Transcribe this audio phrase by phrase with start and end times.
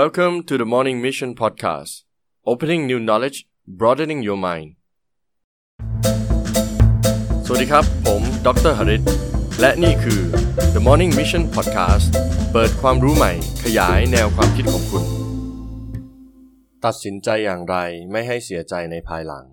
[0.00, 1.92] Welcome to the Morning Mission Podcast
[2.46, 3.38] Opening new knowledge
[3.80, 4.68] broadening your mind
[7.46, 9.02] สวัสดีครับ ผมดรหริต
[9.60, 10.20] และนี่คือ
[10.74, 12.06] The Morning Mission Podcast
[12.52, 13.32] เปิดความรู้ใหม่
[13.64, 15.04] ขยายแนวความคิดของคุณ
[16.84, 17.76] ตัดสินใจอย่างไร
[18.12, 19.44] ไม่ให้เสียใจในภายหลัง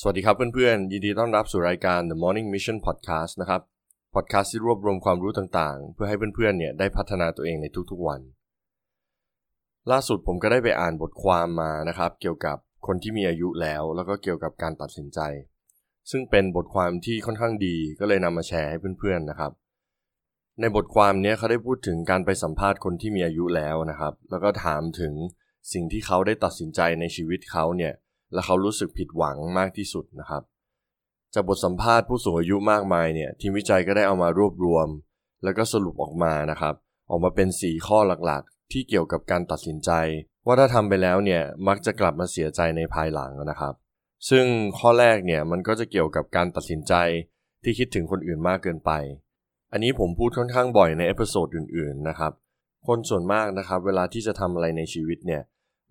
[0.00, 3.60] สวัสดีครับเพื่อนๆ ยินดีต้อนรับสู่รายการ The Morning Mission Podcast นะครับ
[4.14, 8.22] podcast ที่รวบรวมความรู้ต่างๆ เพื่อให้เพื่อนๆ เนี่ยได้พัฒนาตัวเองในทุกๆวัน
[9.90, 15.20] ล่าสุดผมก็ได้ไปอ่านบทความมานะครับ เกี่ยวกับคนที่มีอายุแล้ว แล้วก็เกี่ยวกับการตัดสินใจ
[16.10, 19.52] ซึ่งเป็นบทความที่ค่อนข้างดีก็เลยนำมาแชร์ให้เพื่อนๆนะครับ
[20.60, 25.14] ในบทความนี้เขาได้พูดถึงการไปสัมภาษณ์คนที่มีอายุแล้วนะครับ แล้วก็ถามถึง
[25.72, 27.92] สิ่งที่เขาได้ตัดสินใจในชีวิตเขาเนี่ย
[28.32, 30.42] และเขารู้สึกผิดหวังมากที่สุดนะครับ
[31.34, 34.88] จากบทสัมภาษณ์ผู้สูงอายุมากมายเนี่ยทีมวิจัยก็ได้เอามารวบรวม
[35.42, 36.74] แล้วก็สรุปออกมานะครับ
[37.10, 39.90] ออกมาเป็น 4 ข้อหลัก ที่เกี่ยวกับการตัดสินใจ
[40.46, 43.74] ว่าถ้าทำไปแล้วเนี่ยมักจะกลับมาเสียใจในภายหลังนะครับ
[44.30, 44.44] ซึ่ง
[44.78, 46.94] ข้อแรกเนี่ยมันก็จะเกี่ยวกับการตัดสินใจ
[47.64, 48.90] ที่คิดถึงคนอื่นมากเกินไป
[49.72, 52.32] อันนี้ผมพูดค่อนข้างบ่อยใน episode อื่นๆนะครับ
[52.86, 55.42] คนส่วนมากนะครับเวลาที่จะทำอะไรในชีวิตเนี่ย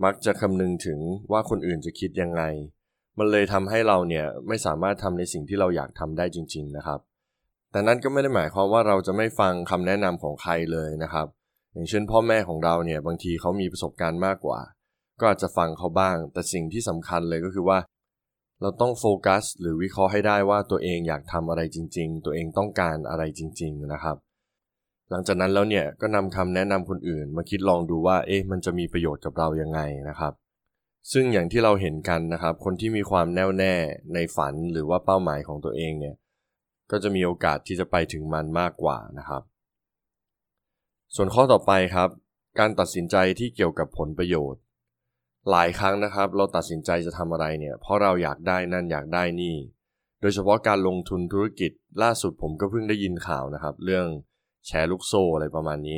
[0.03, 0.99] มักจะคำนึงถึง
[1.31, 2.43] ว่าคนอื่นจะคิดยังไง
[3.17, 6.99] มันเลยทำให้เราเนี่ยไม่สามารถทำในสิ่งที่เราอยากทำได้จริง ๆนะครับ
[7.71, 11.27] แต่นั่นก็ไม่ได้หมายความว่าเราจะไม่ฟังคำแนะนำของใครเลยนะครับ
[11.77, 14.59] อย่างเช่นพ่อแม่ของเราเนี่ยบางทีเขามีประสบการณ์มากกว่า
[15.19, 17.79] ก็อาจจะฟังเขาบ้าง แต่สิ่งที่สำคัญเลยก็คือว่า
[18.61, 24.17] เราต้องโฟกัสหรือวิเคราะห์ให้ได้ว่าตัวเองอยากทำอะไรจริง ๆ ตัวเองต้องการอะไรจริง ๆนะครับ
[25.09, 30.33] หลังจากนั้นแล้วเนี่ยก็นำคำแนะนำคนอื่น มาคิดลองดูว่าเอ๊ะมันจะมีประโยชน์กับเรายังไงนะครับ
[31.11, 33.73] ซึ่งอย่างที่เราเห็นกันนะครับ คนที่มีความแน่วแน่
[34.13, 36.15] ในฝันหรือว่าเป้าหมายของตัวเองเนี่ย
[36.91, 39.43] ก็จะมีโอกาสที่จะไปถึงมันมากกว่านะครับ
[41.15, 42.09] ส่วนข้อต่อไปครับ
[42.59, 44.61] การตัดสินใจที่เกี่ยวกับผลประโยชน์
[45.49, 49.55] หลายครั้งนะครับ เราตัดสินใจจะทำอะไรเนี่ย เพราะเราอยากได้นั่นอยากได้นี่
[50.21, 51.71] โดยเฉพาะการลงทุนธุรกิจ
[52.03, 54.07] ล่าสุดผมก็เพิ่งได้ยินข่าวนะครับ เรื่อง
[54.67, 55.97] แชร์ลูกโซ่อะไรประมาณนี้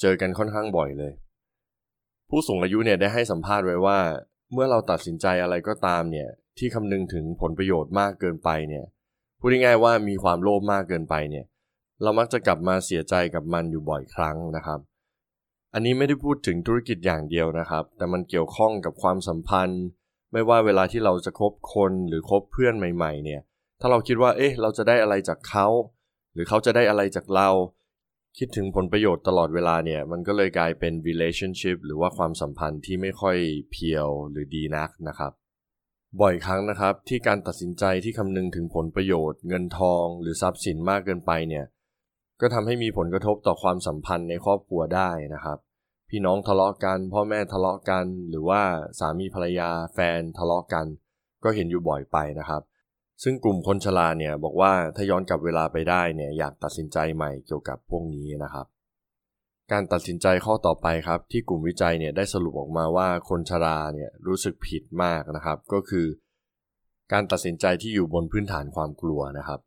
[0.00, 1.12] เจอกันค่อนข้างบ่อยเลย
[2.30, 3.98] ผู้สูงอายุเนี่ยได้ให้สัมภาษณ์ไว้ว่า
[4.52, 6.28] เมื่อเราตัดสินใจอะไรก็ตามเนี่ย
[6.58, 8.84] ที่คำนึงถึงผลประโยชน์มากเกินไปเนี่ย
[9.40, 11.44] พูดง่ายๆว่ามีความโลภมากเกินไปเนี่ย
[12.02, 14.80] เรามักจะกลับมาเสียใจกับมันอยู่บ่อยครั้งนะครับ
[15.74, 19.84] อันนี้ไม่ได้พูดถึงธุรกิจอย่างเดียวนะครับ แต่มันเกี่ยวข้องกับความสัมพันธ์
[20.32, 23.40] ไม่ว่าเวลาที่เราจะคบคนหรือคบเพื่อนใหม่ ๆ เนี่ย
[23.80, 25.66] ถ้าเราคิดว่า เอ๊ะ เราจะได้อะไรจากเขา
[26.34, 27.48] หรือเขาจะได้อะไรจากเรา
[28.38, 33.36] คิดถึงผลประโยชน์ตลอดเวลาเนี่ย มันก็เลยกลายเป็น relationship หรือว่าความสัมพันธ์ที่ไม่ค่อย
[33.70, 35.32] เพียวหรือดีนักนะครับ
[36.20, 41.64] บ่อยครั้งนะครับที่การตัดสินใจที่คำนึงถึงผลประโยชน์ เงินทอง หรือทรัพย์สินมากเกินไปเนี่ย
[42.40, 45.58] ก็ทำให้มีผลกระทบต่อความสัมพันธ์ในครอบครัวได้นะครับ
[46.10, 48.62] พี่น้องทะเลาะกัน พ่อแม่ทะเลาะกัน หรือว่า
[48.98, 50.86] สามีภรรยาแฟนทะเลาะกัน
[51.44, 52.62] ก็เห็นอยู่บ่อยไปนะครับ
[53.22, 58.66] ซึ่งกลุ่มคนชราเนี่ยบอกว่าถ้าย้อนกลับเวลาไปได้เนี่ยอยากตัดสินใจใหม่เกี่ยวกับพวกนี้นะครับ
[59.72, 66.06] การตัดสินใจข้อต่อไปครับ ที่กลุ่มวิจัยเนี่ยได้สรุปออกมาว่าคนชราเนี่ยรู้สึกผิดมากนะครับ ก็คือ
[67.12, 69.60] การตัดสินใจที่อยู่บนพื้นฐานความกลัวนะครับ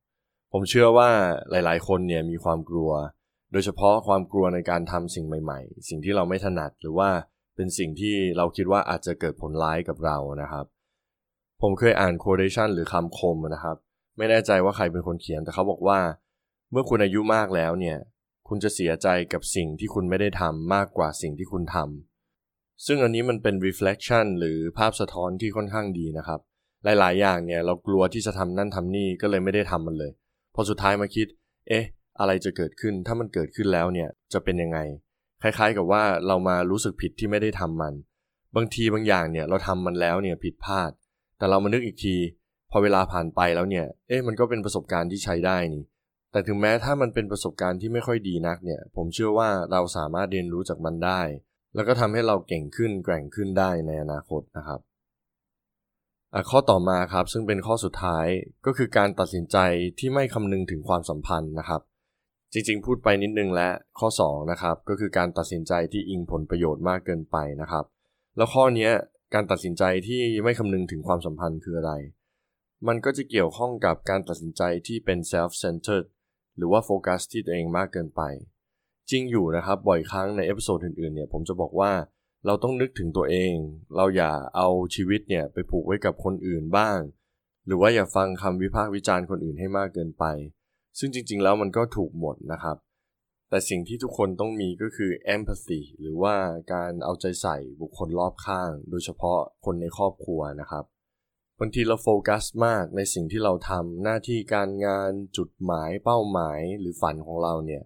[0.51, 1.09] ผมเชื่อว่า
[1.51, 2.91] หลาย ๆ คนเนี่ยมีความกลัว
[3.51, 7.09] โดยเฉพาะความกลัวในการทำสิ่งใหม่ ๆ สิ่งที่เราไม่ถนัดหรือว่า
[7.55, 10.65] เป็นสิ่งที่เราคิดว่าอาจจะเกิดผลร้ายกับเรานะครับ
[11.61, 13.77] ผมเคยอ่าน quotation หรือคำคมนะครับ
[14.17, 15.99] ไม่แน่ใจว่าใครเป็นคนเขียนแต่เขาบอกว่า
[16.71, 17.97] เมื่อคุณอายุมากแล้วเนี่ย
[18.47, 26.39] คุณจะเสียใจกับสิ่งที่คุณไม่ได้ทำมากกว่าสิ่งที่คุณทำซึ่งอันนี้มันเป็น reflection หรือภาพสะท้อนที่ค่อนข้างดีนะครับ
[26.83, 30.11] หลาย ๆ อย่างเนี่ยเรากลัวที่จะทำนั่นทำนี่ก็เลยไม่ได้ทำมันเลย
[30.59, 31.27] อสุดท้ายมาคิด
[31.69, 31.85] เอ๊ะ
[32.19, 34.79] อะไรจะเกิดขึ้น ถ้ามันเกิดขึ้นแล้วเนี่ย จะเป็นยังไง
[35.41, 37.93] คล้ายๆ กับว่าเรามารู้สึกผิดที่ไม่ได้ทำมัน
[38.55, 40.91] บางทีบางอย่างเนี่ย เราทำมันแล้วเนี่ยผิดพลาด
[41.37, 42.15] แต่เรามานึกอีกที
[42.71, 45.83] พอเวลาผ่านไปแล้วเนี่ย เอ๊ะ มันก็เป็นประสบการณ์ที่ใช้ได้นี่
[46.31, 51.21] แต่ถึงแม้ถ้ามันเป็นประสบการณ์ที่ไม่ค่อยดีนักเนี่ย ผมเชื่อว่าเราสามารถเรียนรู้จากมันได้
[51.75, 54.79] แล้วก็ทำให้เราเก่งขึ้นแกร่งขึ้นได้ในอนาคตนะครับ
[56.49, 58.27] ข้อต่อมาครับซึ่งเป็นข้อสุดท้าย
[58.65, 59.57] ก็คือการตัดสินใจ
[59.99, 61.81] ที่ไม่คำนึงถึงความสัมพันธ์นะครับ
[62.53, 67.85] จริงๆ พูดไปนิดนึงและข้อ2นะครับก็คือการตัดสินใจที่อิงผลประโยชน์มากเกินไปนะครับ
[68.37, 68.89] แล้วข้อนี้
[69.33, 71.93] การตัดสินใจที่ไม่คำนึงถึงความสัมพันธ์คืออะไร
[72.87, 76.05] มันก็จะเกี่ยวข้องกับการตัดสินใจที่เป็น self centered
[76.57, 78.21] หรือว่าโฟกัสที่ตัวเองมากเกินไป
[79.09, 81.91] จริงอยู่นะครับบ่อยครั้งใน episode อื่นๆเนี่ยผมจะบอกว่า
[82.45, 83.53] เราต้องนึกถึงตัวเอง
[83.95, 86.99] เราอย่าเอาชีวิตเนี่ยไปผูกไว้กับคนอื่นบ้าง
[87.65, 90.25] หรือว่าอย่าฟังคำวิพากษ์วิจารณ์คนอื่นให้มากเกินไป
[90.99, 92.77] ซึ่งจริง ๆ แล้วมันก็ถูกหมดนะครับ
[93.49, 96.35] แต่สิ่งที่ทุกคนต้องมีก็คือ empathy หรือว่า
[96.73, 100.85] การเอาใจใส่บุคคลรอบข้าง โดยเฉพาะคนในครอบครัวนะครับ
[101.59, 107.83] บางทีเราโฟกัสมากในสิ่งที่เราทำหน้าที่การงานจุดหมายเป้าหมายหรือฝันของเราเนี่ย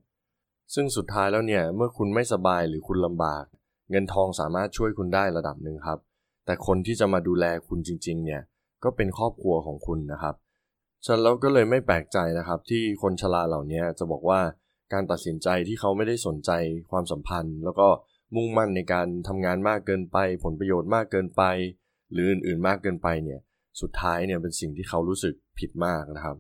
[0.74, 3.46] ซึ่งสุดท้ายแล้วเนี่ย เมื่อคุณไม่สบายหรือคุณลำบาก
[3.92, 6.00] เงินทองสามารถช่วยคุณได้ระดับหนึ่งครับ
[6.46, 8.42] แต่คนที่จะมาดูแลคุณจริง ๆ เนี่ย
[8.84, 10.36] ก็เป็นครอบครัวของคุณนะครับ
[11.06, 14.40] ฉันแล้วก็เลยไม่แปลกใจนะครับ ที่คนชราเหล่านี้จะบอกว่า
[14.94, 16.52] การตัดสินใจที่เขาไม่ได้สนใจ
[16.92, 17.88] ความสัมพันธ์ แล้วก็
[18.36, 21.44] มุ่งมั่นในการทำงานมากเกินไป ผลประโยชน์มากเกินไป
[22.12, 23.40] หรืออื่นๆมากเกินไปเนี่ย
[23.82, 26.38] สุดท้ายเนี่ยเป็นสิ่งที่เขารู้สึกผิดมากนะครับ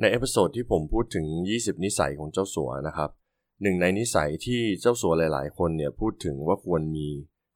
[0.00, 1.26] ใน episode ที่ผมพูดถึง
[1.56, 3.10] 20 นิสัยของเจ้าสัวนะครับ
[3.62, 7.08] หนึ่งในนิสัยที่เจ้าสัวหลาย ๆ คนเนี่ยพูดถึงว่าควรมี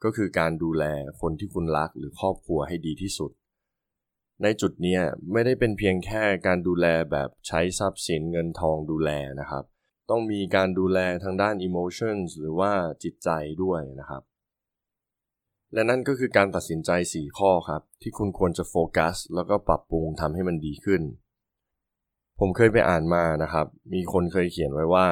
[0.04, 0.84] ก็คือการดูแล
[1.20, 3.30] คนที่คุณรักหรือครอบครัวให้ดีที่สุด
[4.42, 4.98] ในจุดนี้
[5.32, 9.10] ไม่ได้เป็นเพียงแค่การดูแลแบบใช้ทรัพย์สินเงินทองดูแล
[9.40, 9.64] นะครับ
[10.10, 12.72] ต้องมีการดูแลทางด้าน emotions หรือว่า
[13.02, 13.28] จิตใจ
[13.62, 14.22] ด้วยนะครับ
[15.74, 21.02] และนั่นก็คือการตัดสินใจ 4 ข้อครับ ที่คุณควรจะโฟกัส แล้วก็ปรับปรุงทำให้มันดีขึ้น
[22.40, 25.08] ผมเคยไปอ่านมานะครับ มีคนเคยเขียนไว้ว่า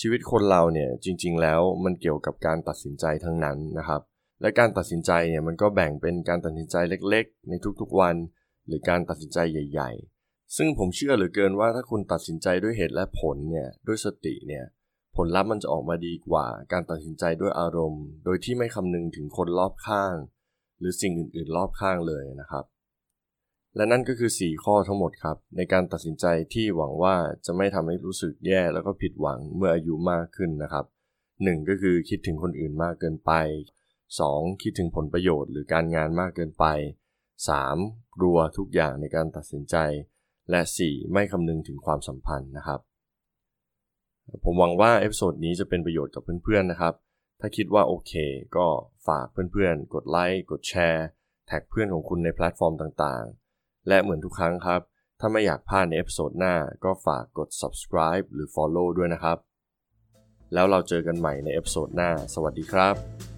[0.00, 4.00] ชีวิตคนเราเนี่ยจริง ๆ แล้วมันเกี่ยวกับการตัดสินใจทั้งนั้นนะครับ
[4.40, 8.16] และการตัดสินใจเนี่ยมันก็แบ่งเป็นการตัดสินใจเล็ก ๆ ในทุกๆวัน
[8.66, 9.90] หรือการตัดสินใจใหญ่
[10.22, 14.64] ๆ ซึ่งผมเชื่อเหลือเกินว่าถ้าคุณตัดสินใจด้วยเหตุและผลเนี่ยด้วยสติเนี่ย
[15.16, 20.14] ผลลัพธ์มันจะออกมาดีกว่า การตัดสินใจด้วยอารมณ์ โดยที่ไม่คำนึงถึงคนรอบข้าง
[20.78, 22.64] หรือสิ่งอื่นๆ รอบข้างเลยนะครับ
[23.76, 30.84] และนั่นก็คือ 4 ข้อทั้งหมดครับ ในการตัดสินใจที่หวังว่าจะไม่ทำให้รู้สึกแย่แล้วก็ผิดหวังเมื่ออายุมากขึ้นนะครับ
[31.26, 31.68] 1.
[31.68, 33.32] ก็คือคิดถึงคนอื่นมากเกินไป
[34.00, 34.62] 2.
[34.62, 36.64] คิดถึงผลประโยชน์หรือการงานมากเกินไป
[37.44, 38.16] 3.
[38.16, 39.76] กลัวทุกอย่างในการตัดสินใจ
[40.50, 41.12] และ 4.
[41.12, 42.80] ไม่คำนึงถึงความสัมพันธ์นะครับ
[44.44, 46.94] ผมหวังว่า episode นี้จะเป็นประโยชน์กับเพื่อนๆนะครับ
[47.40, 48.12] ถ้าคิดว่าโอเค
[48.56, 48.66] ก็
[49.06, 51.06] ฝากเพื่อนๆ กดไลค์ กดแชร์
[51.46, 53.45] tag เพื่อนของคุณในแพลตฟอร์มต่างๆ
[53.88, 54.80] และเหมือนทุกครั้งครับ
[55.20, 56.54] ถ้าไม่อยากพลาดใน episode หน้า
[56.84, 59.38] ก็ฝากกด subscribe หรือ follow ด้วยนะครับ
[60.54, 63.35] แล้วเราเจอกันใหม่ในเอพิโซดหน้า สวัสดีครับ